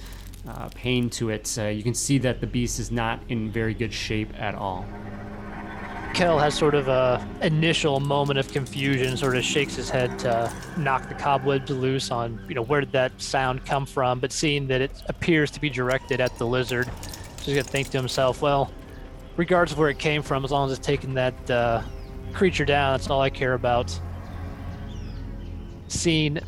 [0.47, 1.53] uh, pain to it.
[1.59, 4.85] Uh, you can see that the beast is not in very good shape at all.
[6.13, 10.51] Kel has sort of a initial moment of confusion, sort of shakes his head to
[10.77, 14.19] knock the cobwebs loose on, you know, where did that sound come from?
[14.19, 16.89] But seeing that it appears to be directed at the lizard,
[17.41, 18.71] he's gonna think to himself, well,
[19.37, 21.81] regardless of where it came from, as long as it's taking that uh,
[22.33, 23.97] creature down, that's all I care about.
[25.87, 26.39] Seeing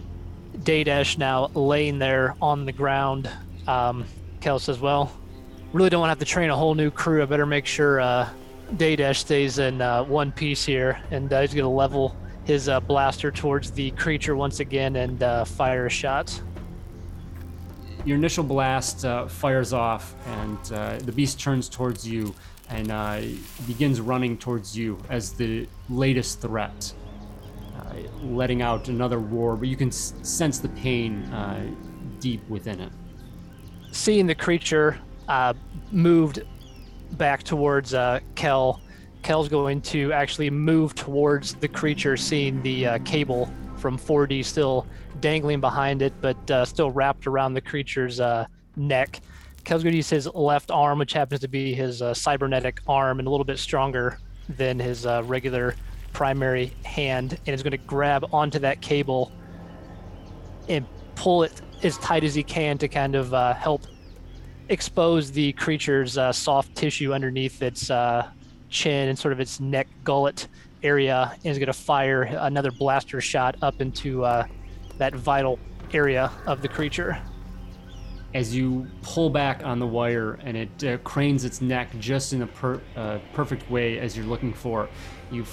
[0.58, 3.30] Daydash now laying there on the ground,
[3.67, 4.06] um,
[4.41, 5.12] Kel says, well,
[5.71, 7.21] really don't want to have to train a whole new crew.
[7.21, 8.30] I better make sure uh,
[8.75, 12.79] Daydash stays in uh, one piece here, and uh, he's going to level his uh,
[12.79, 16.41] blaster towards the creature once again and uh, fire a shot.
[18.05, 22.34] Your initial blast uh, fires off, and uh, the beast turns towards you
[22.69, 22.88] and
[23.67, 26.93] begins running towards you as the latest threat,
[28.23, 29.57] letting out another roar.
[29.57, 31.29] But you can s- sense the pain
[32.21, 32.91] deep within it.
[33.91, 34.97] Seeing the creature
[35.91, 36.39] moved
[37.12, 38.82] back towards uh, Kel.
[39.24, 44.88] Kel's going to actually move towards the creature, seeing the uh, cable from 4D still
[45.19, 48.45] dangling behind it, but uh, still wrapped around the creature's uh,
[48.76, 49.21] neck.
[49.63, 53.19] Kel's going to use his left arm, which happens to be his uh, cybernetic arm
[53.19, 54.17] and a little bit stronger
[54.50, 55.76] than his uh, regular
[56.13, 59.32] primary hand, and is going to grab onto that cable
[60.67, 63.86] and pull it as tight as he can to kind of uh, help
[64.71, 68.27] expose the creature's uh, soft tissue underneath its uh,
[68.69, 70.47] chin and sort of its neck gullet
[70.81, 74.45] area and is going to fire another blaster shot up into uh,
[74.97, 75.60] that vital
[75.93, 77.21] area of the creature.
[78.34, 82.39] As you pull back on the wire and it uh, cranes its neck just in
[82.39, 84.88] the per- uh, perfect way as you're looking for,
[85.31, 85.45] you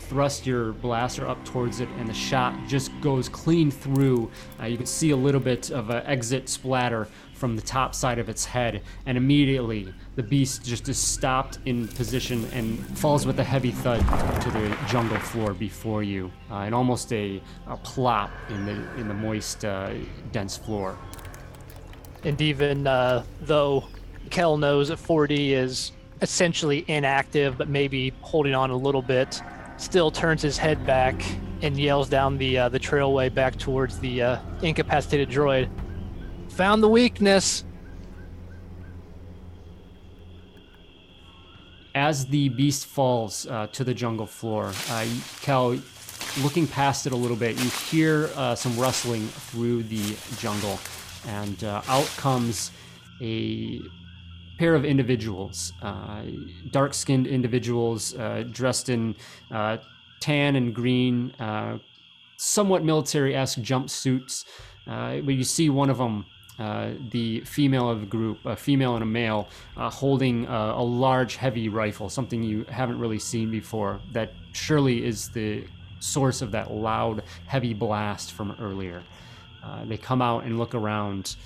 [0.00, 4.30] thrust your blaster up towards it and the shot just goes clean through.
[4.60, 7.06] Uh, you can see a little bit of an exit splatter
[7.42, 11.88] from the top side of its head, and immediately the beast just is stopped in
[11.88, 13.98] position and falls with a heavy thud
[14.42, 19.08] to the jungle floor before you, uh, and almost a, a plop in the in
[19.08, 19.92] the moist, uh,
[20.30, 20.96] dense floor.
[22.22, 23.88] And even uh, though
[24.30, 29.42] Kel knows that 4D is essentially inactive, but maybe holding on a little bit,
[29.78, 31.20] still turns his head back
[31.60, 35.68] and yells down the uh, the trailway back towards the uh, incapacitated droid.
[36.56, 37.64] Found the weakness.
[41.94, 45.06] As the beast falls uh, to the jungle floor, uh,
[45.40, 45.78] Cal,
[46.42, 50.78] looking past it a little bit, you hear uh, some rustling through the jungle,
[51.26, 52.70] and uh, out comes
[53.20, 53.80] a
[54.58, 56.22] pair of individuals, uh,
[56.70, 59.16] dark skinned individuals uh, dressed in
[59.50, 59.78] uh,
[60.20, 61.78] tan and green, uh,
[62.36, 64.44] somewhat military esque jumpsuits.
[64.86, 66.24] Uh, but you see one of them,
[66.58, 70.82] uh, the female of the group, a female and a male, uh, holding uh, a
[70.82, 75.64] large, heavy rifle, something you haven't really seen before, that surely is the
[75.98, 79.02] source of that loud, heavy blast from earlier.
[79.64, 81.36] Uh, they come out and look around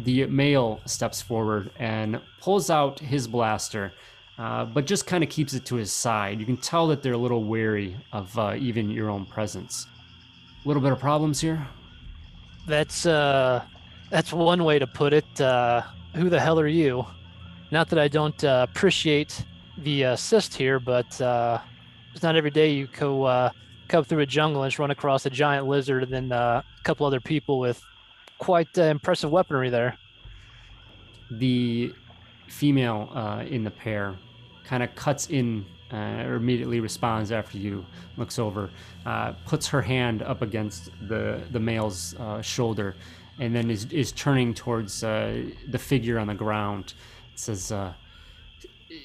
[0.00, 3.92] the male steps forward and pulls out his blaster,
[4.36, 6.40] but just kind of keeps it to his side.
[6.40, 9.86] You can tell that they're a little wary of even your own presence.
[10.64, 11.66] A little bit of problems here.
[12.66, 13.64] That's uh,
[14.12, 15.40] that's one way to put it.
[15.40, 15.82] Uh,
[16.14, 17.04] who the hell are you?
[17.70, 19.42] Not that I don't uh, appreciate
[19.78, 21.58] the assist here, but uh,
[22.12, 23.50] it's not every day you go uh,
[23.88, 26.82] come through a jungle and just run across a giant lizard and then uh, a
[26.84, 27.82] couple other people with
[28.38, 29.96] quite uh, impressive weaponry there.
[31.30, 31.94] The
[32.48, 34.14] female uh, in the pair
[34.64, 37.84] kind of cuts in uh, or immediately responds after you
[38.16, 38.70] looks over,
[39.04, 42.94] uh, puts her hand up against the the male's uh, shoulder,
[43.38, 46.94] and then is is turning towards uh, the figure on the ground.
[47.34, 47.92] says, uh,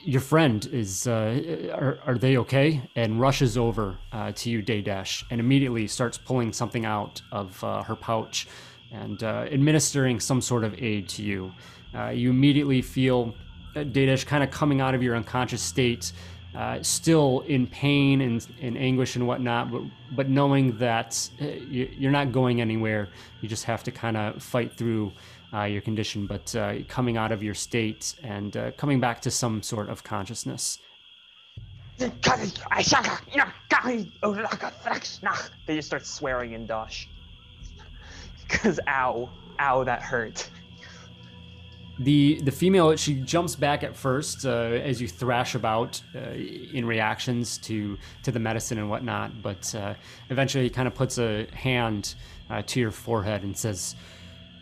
[0.03, 1.07] "Your friend is.
[1.07, 6.17] Uh, are are they okay?" And rushes over uh, to you, Daydash, and immediately starts
[6.17, 8.47] pulling something out of uh, her pouch
[8.91, 11.51] and uh, administering some sort of aid to you.
[12.13, 13.33] You immediately feel
[13.73, 16.11] Daydash kind of coming out of your unconscious state,
[16.57, 19.83] uh, still in pain and, and anguish and whatnot, but,
[20.15, 23.09] but knowing that uh, you, you're not going anywhere.
[23.41, 25.11] You just have to kind of fight through
[25.53, 29.31] uh, your condition, but uh, coming out of your state and uh, coming back to
[29.31, 30.79] some sort of consciousness.
[35.67, 37.07] They just start swearing in Dosh.
[38.49, 40.49] Cause ow, ow, that hurt.
[41.99, 46.85] The the female she jumps back at first uh, as you thrash about uh, in
[46.85, 49.95] reactions to to the medicine and whatnot, but uh,
[50.29, 52.15] eventually kind of puts a hand
[52.49, 53.95] uh, to your forehead and says,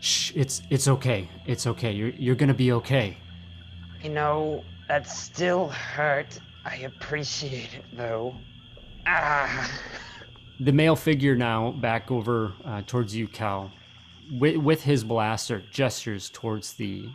[0.00, 1.92] "Shh, it's it's okay, it's okay.
[1.92, 3.18] You're you're gonna be okay."
[4.02, 6.38] You know, that still hurt.
[6.64, 8.34] I appreciate it though.
[9.06, 9.70] Ah.
[10.58, 13.70] The male figure now back over uh, towards you, Cal,
[14.32, 17.08] with, with his blaster, gestures towards the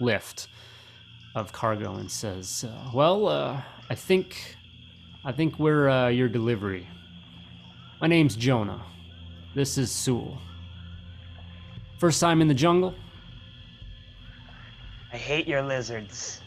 [0.00, 0.48] lift
[1.34, 4.56] of cargo and says, uh, "Well, uh, I think,
[5.24, 6.86] I think we're uh, your delivery.
[8.00, 8.82] My name's Jonah.
[9.54, 10.38] This is Sewell.
[11.98, 12.94] First time in the jungle.
[15.12, 16.42] I hate your lizards.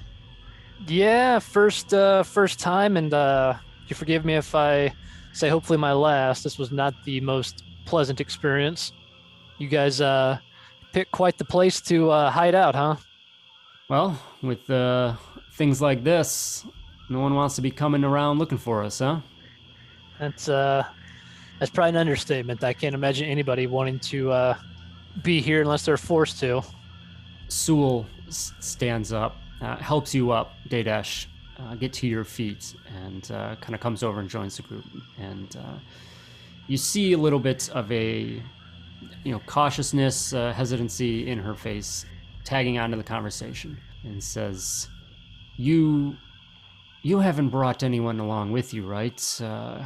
[0.88, 3.56] Yeah, first uh, first time, and uh,
[3.88, 4.94] you forgive me if I
[5.34, 6.44] say hopefully my last.
[6.44, 8.92] This was not the most pleasant experience.
[9.58, 10.38] You guys uh,
[10.94, 12.96] picked quite the place to uh, hide out, huh?
[13.90, 15.16] Well, with uh,
[15.54, 16.64] things like this,
[17.10, 19.20] no one wants to be coming around looking for us, huh?
[20.20, 20.84] That's uh,
[21.58, 22.64] that's probably an understatement.
[22.64, 24.58] I can't imagine anybody wanting to uh,
[25.24, 26.62] be here unless they're forced to.
[27.48, 31.26] Sewell s- stands up, uh, helps you up, Daydash,
[31.58, 34.86] uh, get to your feet, and uh, kind of comes over and joins the group.
[35.18, 35.80] And uh,
[36.68, 38.40] you see a little bit of a
[39.24, 42.06] you know cautiousness, uh, hesitancy in her face,
[42.50, 44.88] tagging onto the conversation, and says,
[45.56, 46.18] "You,
[47.04, 49.20] you haven't brought anyone along with you, right?
[49.40, 49.86] Uh,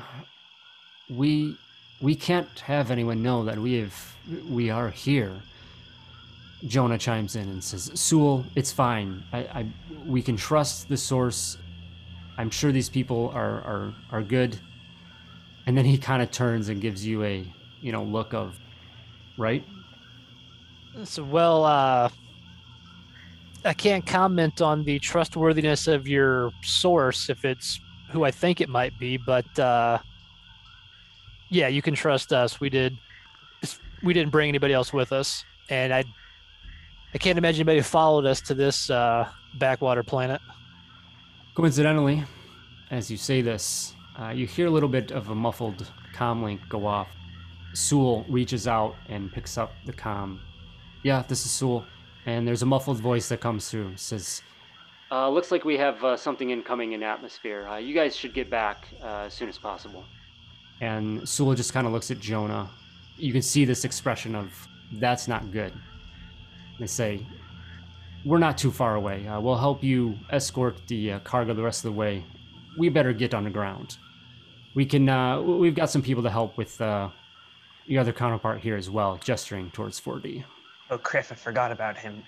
[1.10, 1.58] we,
[2.02, 4.16] we can't have anyone know that we have,
[4.50, 5.34] we are here."
[6.66, 9.24] Jonah chimes in and says, "Sewell, it's fine.
[9.34, 9.66] I, I,
[10.06, 11.58] we can trust the source.
[12.38, 14.58] I'm sure these people are are are good."
[15.66, 17.46] And then he kind of turns and gives you a,
[17.82, 18.58] you know, look of,
[19.38, 19.64] right?
[21.06, 22.10] So, well, uh,
[23.66, 27.80] I can't comment on the trustworthiness of your source if it's
[28.12, 30.00] who I think it might be, but uh,
[31.50, 32.60] yeah, you can trust us.
[32.60, 32.98] We did.
[34.04, 36.04] We didn't bring anybody else with us, and I,
[37.14, 40.42] I can't imagine anybody followed us to this uh, backwater planet.
[41.56, 42.24] Coincidentally,
[42.92, 46.86] as you say this, uh, you hear a little bit of a muffled comlink go
[46.86, 47.08] off.
[47.74, 50.42] Sewell reaches out and picks up the com.
[51.04, 51.86] Yeah, this is Sewell.
[52.26, 53.90] And there's a muffled voice that comes through.
[53.90, 54.42] It says,
[55.12, 57.68] uh, looks like we have uh, something incoming in atmosphere.
[57.68, 60.06] Uh, you guys should get back uh, as soon as possible.
[60.82, 62.70] And Sewell just kind of looks at Jonah.
[63.18, 64.52] You can see this expression of,
[64.94, 65.74] that's not good.
[66.80, 67.26] They say,
[68.26, 69.28] we're not too far away.
[69.28, 72.24] Uh, we'll help you escort the uh, cargo the rest of the way.
[72.78, 73.98] We better get underground.
[74.74, 75.08] We can.
[75.08, 77.10] Uh, we've got some people to help with uh,
[77.86, 80.44] your other counterpart here as well, gesturing towards 4D.
[80.90, 82.24] Oh, Kriff, I forgot about him.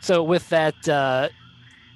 [0.00, 1.28] So with that, uh,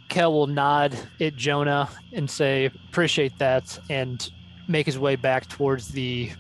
[0.09, 4.31] Kel will nod at Jonah and say, "Appreciate that," and
[4.69, 6.31] make his way back towards the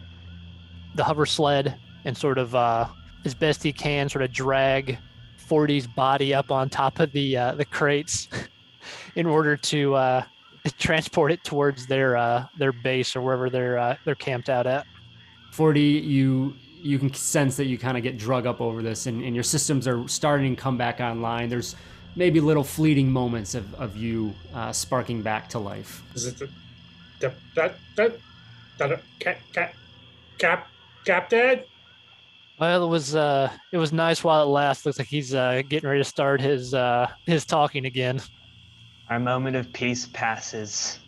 [0.94, 2.86] the hover sled and sort of uh,
[3.24, 4.98] as best he can, sort of drag
[5.48, 8.28] 4D's body up on top of the uh, the crates
[9.14, 10.24] in order to uh,
[10.78, 14.86] transport it towards their uh, their base or wherever they're uh, they're camped out at.
[15.52, 19.22] 40, you you can sense that you kind of get drug up over this, and,
[19.22, 21.48] and your systems are starting to come back online.
[21.48, 21.76] There's
[22.16, 26.02] maybe little fleeting moments of, of you uh, sparking back to life.
[26.14, 26.48] Is it the,
[27.20, 28.18] the that that
[28.78, 29.74] that cap cap
[30.38, 30.68] cap
[31.04, 31.60] captain?
[32.58, 34.84] Well, it was uh, it was nice while it lasts.
[34.84, 38.20] Looks like he's uh, getting ready to start his uh, his talking again.
[39.08, 40.98] Our moment of peace passes.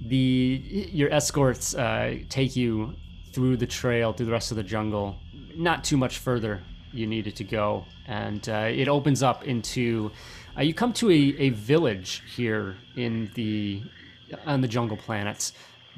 [0.00, 0.62] the
[0.92, 2.94] your escorts uh, take you
[3.38, 5.16] through the trail through the rest of the jungle.
[5.54, 6.60] Not too much further
[6.92, 7.84] you needed to go.
[8.08, 10.10] And uh, it opens up into
[10.56, 13.80] uh, you come to a, a village here in the
[14.44, 15.52] on the jungle planets.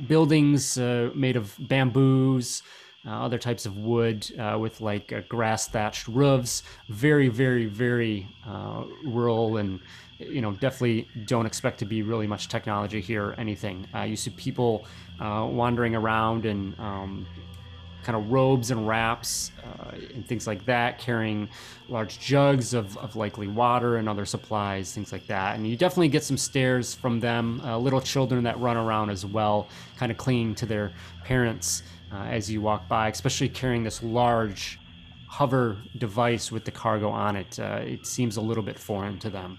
[0.07, 2.62] Buildings uh, made of bamboos
[3.07, 6.62] uh, other types of wood uh, with like uh, grass thatched roofs.
[6.91, 8.28] Very very very
[9.03, 9.80] rural and
[10.18, 13.86] you know definitely don't expect to be really much technology here or anything.
[14.07, 14.84] You see people
[15.20, 17.26] uh, wandering around in um,
[18.02, 21.48] kind of robes and wraps uh, and things like that carrying
[21.88, 25.56] large jugs of, of likely water and other supplies things like that.
[25.56, 27.60] And you definitely get some stares from them.
[27.62, 30.92] Uh, little children that run around as well kind of clinging to their
[31.24, 34.78] parents uh, as you walk by especially carrying this large
[35.28, 37.58] hover device with the cargo on it.
[37.60, 39.58] Uh, it seems a little bit foreign to them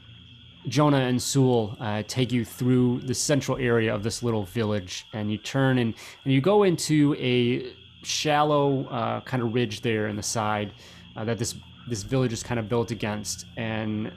[0.67, 5.31] Jonah and Sewell uh, take you through the central area of this little village, and
[5.31, 5.93] you turn and,
[6.23, 10.73] and you go into a shallow uh, kind of ridge there in the side
[11.15, 11.55] uh, that this
[11.89, 14.11] this village is kind of built against, and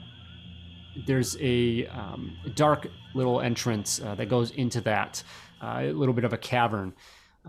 [1.07, 5.23] there's a um, dark little entrance uh, that goes into that,
[5.61, 6.93] uh, a little bit of a cavern,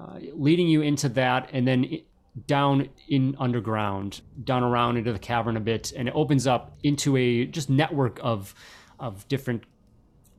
[0.00, 1.84] uh, leading you into that, and then.
[1.90, 2.02] i
[2.46, 7.16] down in underground, down around into the cavern a bit, and it opens up into
[7.16, 8.54] a just network of
[8.98, 9.64] of different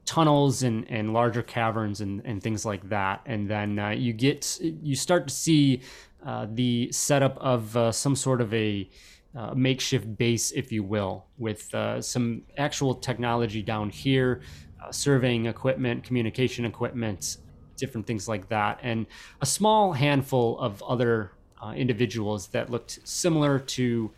[0.07, 3.21] tunnels and, and larger caverns and, and things like that.
[3.25, 5.81] And then uh, you get you start to see
[6.25, 8.89] uh, the setup of uh, some sort of a
[9.35, 14.41] uh, makeshift base, if you will, with uh, some actual technology down here,
[14.83, 17.37] uh, surveying equipment, communication equipment,
[17.75, 19.05] different things like that, and
[19.41, 21.31] a small handful of other
[21.75, 24.09] individuals that looked similar to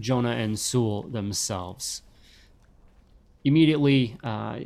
[0.00, 2.02] Jonah and Sewell themselves.
[3.44, 4.60] Immediately, uh,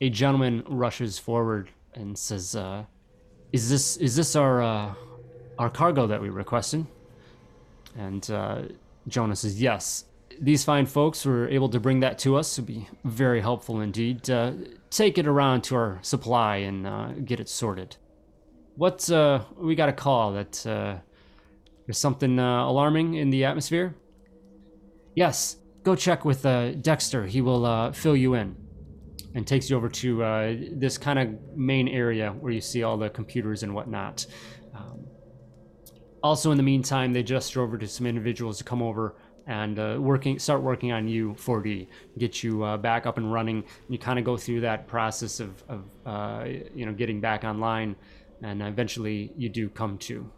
[0.00, 2.84] a gentleman rushes forward and says, uh,
[3.52, 4.94] "Is this is this our uh,
[5.58, 6.86] our cargo that we requested?"
[7.96, 8.62] And uh,
[9.08, 10.04] Jonah says, "Yes."
[10.40, 12.58] These fine folks were able to bring that to us.
[12.58, 14.28] It'd be very helpful indeed.
[14.30, 14.52] Uh,
[14.88, 17.96] take it around to our supply and uh, get it sorted.
[18.76, 20.96] What uh, we got a call that uh,
[21.86, 23.94] there's something uh, alarming in the atmosphere.
[25.14, 27.26] Yes, go check with uh, Dexter.
[27.26, 28.56] He will uh, fill you in.
[29.34, 32.98] and takes you over to uh, this kind of main area where you see all
[32.98, 34.26] the computers and whatnot.
[34.74, 35.06] Um,
[36.22, 39.16] also, in the meantime, they gesture over to some individuals to come over
[39.46, 43.64] and uh, working, start working on you 4D, get you uh, back up and running.
[43.88, 47.96] You kind of go through that process of, of uh, you know, getting back online,
[48.42, 50.30] and eventually you do come to.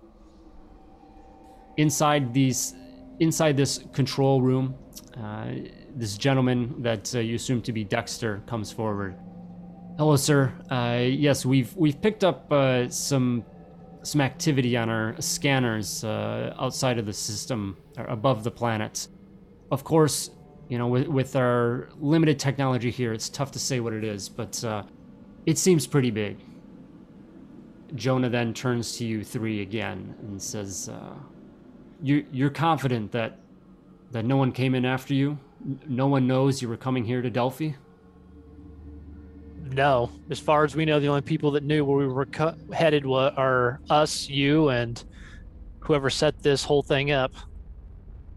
[1.76, 2.74] Inside these,
[3.20, 4.74] inside this control room,
[5.16, 5.52] uh,
[5.94, 9.16] this gentleman that uh, you assume to be Dexter comes forward.
[9.98, 10.52] Hello, sir.
[10.70, 13.44] Uh, yes, we've we've picked up uh, some
[14.02, 19.08] some activity on our scanners uh, outside of the system, or above the planet.
[19.70, 20.30] Of course,
[20.68, 24.28] you know, with, with our limited technology here, it's tough to say what it is,
[24.28, 24.82] but uh,
[25.46, 26.38] it seems pretty big.
[27.94, 31.14] Jonah then turns to you three again and says, uh,
[32.04, 33.38] you, "You're confident that
[34.12, 35.38] that no one came in after you?
[35.88, 37.70] No one knows you were coming here to Delphi?"
[39.72, 42.52] No, as far as we know, the only people that knew where we were cu-
[42.72, 45.02] headed wa- are us, you, and
[45.80, 47.32] whoever set this whole thing up.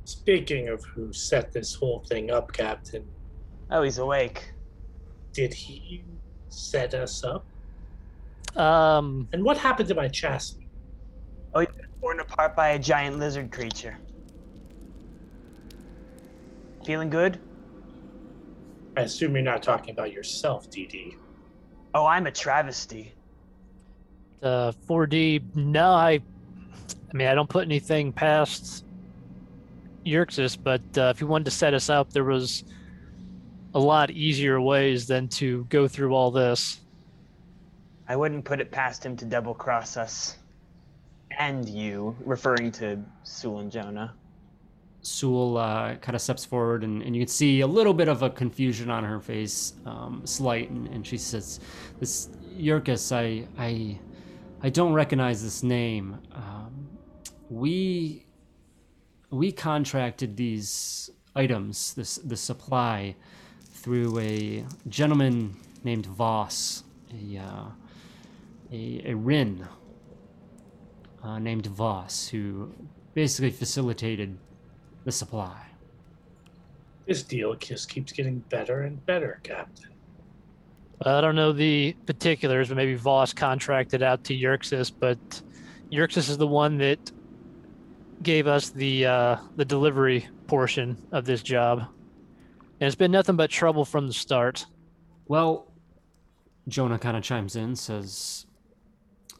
[0.05, 3.05] Speaking of who set this whole thing up, Captain,
[3.70, 4.53] Oh, he's awake.
[5.34, 6.03] did he
[6.49, 7.45] set us up?
[8.57, 10.68] Um, And what happened to my chassis?
[12.01, 13.97] Torn apart by a giant lizard creature.
[16.85, 17.39] Feeling good?
[18.95, 21.15] I assume you're not talking about yourself, DD.
[21.93, 23.13] Oh, I'm a travesty.
[24.43, 25.55] uh, 4D.
[25.55, 26.21] No, I.
[27.09, 28.85] I mean, I don't put anything past
[30.05, 32.63] Yerxis, but uh, if he wanted to set us up, there was
[33.73, 36.81] a lot easier ways than to go through all this.
[38.07, 40.37] I wouldn't put it past him to double cross us.
[41.38, 44.13] And you, referring to Sewell and Jonah.
[45.01, 48.23] Sewell uh, kind of steps forward, and, and you can see a little bit of
[48.23, 51.59] a confusion on her face, um, slight, and, and she says,
[51.99, 53.99] "This Yerxis, I, I,
[54.63, 56.17] I don't recognize this name.
[56.33, 56.89] Um,
[57.49, 58.25] we,
[59.29, 63.15] we contracted these items, this the supply,
[63.73, 66.83] through a gentleman named Voss,
[67.13, 67.65] a, uh,
[68.71, 69.67] a, a Rin."
[71.24, 72.72] Uh, named Voss, who
[73.13, 74.38] basically facilitated
[75.03, 75.57] the supply.
[77.07, 79.89] This deal just keeps getting better and better, Captain.
[81.03, 85.18] I don't know the particulars, but maybe Voss contracted out to Yerxis, but
[85.91, 87.11] Yerxis is the one that
[88.24, 93.49] gave us the uh, the delivery portion of this job, and it's been nothing but
[93.49, 94.65] trouble from the start.
[95.28, 95.72] Well,
[96.68, 98.45] Jonah kind of chimes in, says,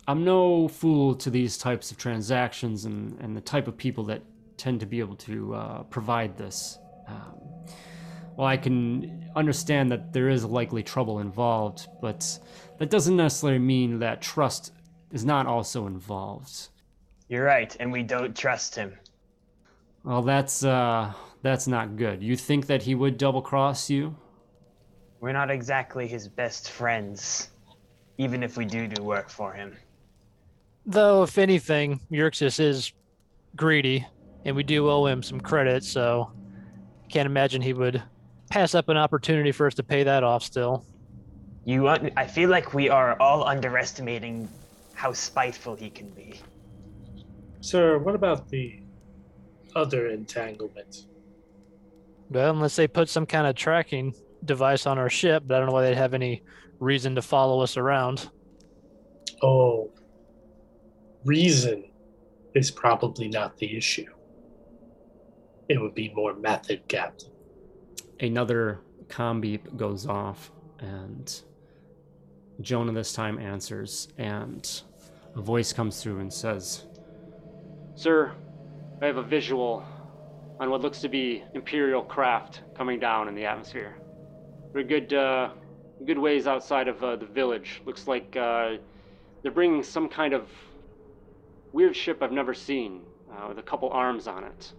[0.07, 4.21] I'm no fool to these types of transactions and, and the type of people that
[4.55, 6.79] tend to be able to uh, provide this.
[7.07, 7.41] Um,
[8.37, 12.39] well, I can understand that there is likely trouble involved, but
[12.77, 14.71] that doesn't necessarily mean that trust
[15.11, 16.69] is not also involved.
[17.27, 18.97] You're right, and we don't trust him.
[20.03, 22.23] Well, that's uh, that's not good.
[22.23, 24.15] You think that he would double cross you?
[25.19, 27.49] We're not exactly his best friends,
[28.17, 29.75] even if we do do work for him.
[30.88, 32.93] Though, if anything, Yerxis is
[33.57, 34.07] greedy,
[34.45, 36.31] and we do owe him some credit, so
[37.09, 38.01] can't imagine he would
[38.49, 40.85] pass up an opportunity for us to pay that off still.
[41.65, 44.47] You, un- I feel like we are all underestimating
[44.93, 46.39] how spiteful he can be.
[47.59, 48.79] Sir, what about the
[49.75, 51.05] other entanglement?
[52.29, 54.15] Well, unless they put some kind of tracking
[54.45, 56.43] device on our ship, but I don't know why they'd have any
[56.79, 58.29] reason to follow us around.
[59.43, 59.91] Oh,
[61.24, 61.86] reason
[62.53, 64.07] is probably not the issue.
[65.70, 67.32] It would be more method, Captain.
[68.20, 71.43] another comm beep goes off and
[72.61, 74.82] jonah this time answers and
[75.36, 76.88] a voice comes through and says
[77.95, 78.34] sir
[79.01, 79.86] i have a visual
[80.59, 83.95] on what looks to be imperial craft coming down in the atmosphere
[84.74, 85.51] we're good uh,
[86.05, 88.72] good ways outside of uh, the village looks like uh,
[89.41, 90.49] they're bringing some kind of
[91.74, 93.01] weird ship i've never seen
[93.32, 94.74] uh, with a couple arms on it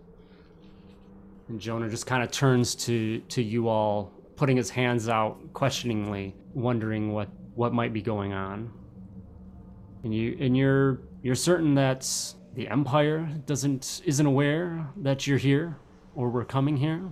[1.49, 6.35] and Jonah just kind of turns to to you all, putting his hands out questioningly,
[6.55, 8.71] wondering what what might be going on.
[10.05, 12.09] And you and you're you're certain that
[12.55, 15.77] the Empire doesn't isn't aware that you're here
[16.15, 17.03] or we're coming here.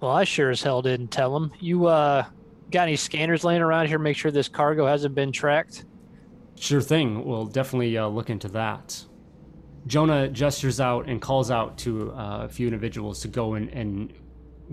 [0.00, 1.50] Well, I sure as hell didn't tell him.
[1.58, 2.24] You uh,
[2.70, 3.98] got any scanners laying around here?
[3.98, 5.86] Make sure this cargo hasn't been tracked.
[6.60, 7.24] Sure thing.
[7.24, 9.04] We'll definitely uh, look into that.
[9.86, 14.12] Jonah gestures out and calls out to uh, a few individuals to go and, and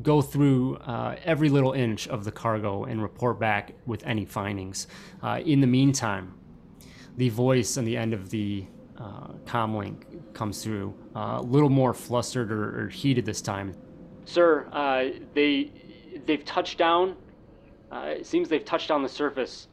[0.01, 4.88] go through uh, every little inch of the cargo and report back with any findings.
[5.21, 6.33] Uh, in the meantime,
[7.17, 8.65] the voice on the end of the
[8.97, 13.73] uh, comlink comes through, uh, a little more flustered or, or heated this time.
[14.25, 14.67] Sir,
[15.33, 15.71] they
[16.25, 17.15] they've touched down.
[17.93, 19.67] It seems they've touched on the surface,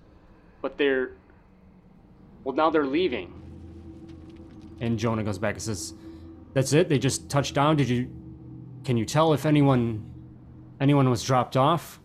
[0.60, 1.12] but they're
[2.44, 3.32] well now they're leaving.
[4.80, 5.94] And Jonah goes back and says,
[6.54, 6.88] "That's it.
[6.88, 7.76] They just touched down.
[7.76, 8.10] Did you?
[8.84, 10.04] Can you tell if anyone
[10.80, 12.00] anyone was dropped off?"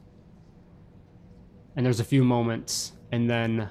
[1.75, 3.69] And there's a few moments, and then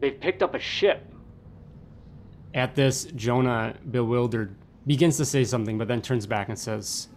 [0.00, 1.12] they've picked up a ship.
[2.52, 4.54] At this, Jonah, bewildered,
[4.86, 7.08] begins to say something, but then turns back and says,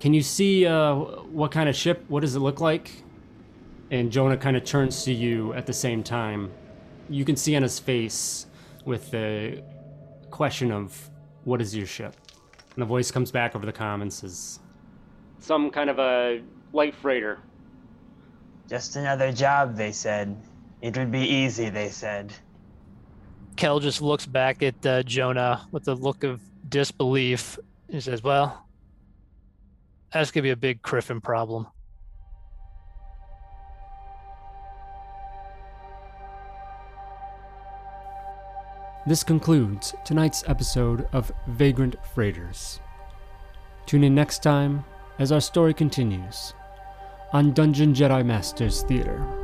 [0.00, 2.04] Can you see uh, what kind of ship?
[2.08, 2.90] What does it look like?
[3.90, 6.50] And Jonah kind of turns to you at the same time.
[7.08, 8.46] You can see on his face
[8.84, 9.62] with the
[10.30, 11.10] question of,
[11.44, 12.16] What is your ship?
[12.74, 14.58] And the voice comes back over the comm and says,
[15.38, 16.42] Some kind of a
[16.72, 17.40] light freighter.
[18.68, 20.36] Just another job, they said.
[20.80, 22.32] It would be easy, they said.
[23.56, 27.58] Kel just looks back at uh, Jonah with a look of disbelief.
[27.88, 28.66] He says, Well,
[30.12, 31.66] that's going to be a big kriffin problem.
[39.06, 42.80] This concludes tonight's episode of Vagrant Freighters.
[43.84, 44.82] Tune in next time
[45.18, 46.54] as our story continues
[47.34, 49.43] on Dungeon Jedi Masters Theater.